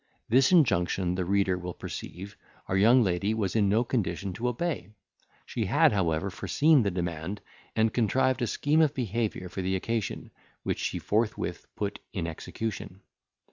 This 0.29 0.51
injunction, 0.51 1.13
the 1.13 1.25
reader 1.25 1.59
will 1.59 1.75
perceive, 1.75 2.35
our 2.67 2.75
young 2.75 3.03
lady 3.03 3.35
was 3.35 3.55
in 3.55 3.69
no 3.69 3.83
condition 3.83 4.33
to 4.33 4.47
obey; 4.47 4.89
she 5.45 5.65
had, 5.65 5.91
however, 5.93 6.31
foreseen 6.31 6.81
the 6.81 6.89
demand, 6.89 7.39
and 7.75 7.93
contrived 7.93 8.41
a 8.41 8.47
scheme 8.47 8.81
of 8.81 8.95
behaviour 8.95 9.47
for 9.47 9.61
the 9.61 9.75
occasion, 9.75 10.31
which 10.63 10.79
she 10.79 10.97
forthwith 10.97 11.67
put 11.75 11.99
in 12.13 12.25
execution. 12.25 13.01